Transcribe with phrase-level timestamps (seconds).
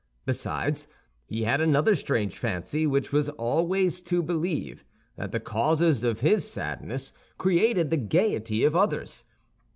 [0.25, 0.87] Besides,
[1.27, 4.83] he had another strange fancy, which was always to believe
[5.15, 9.25] that the causes of his sadness created the gaiety of others.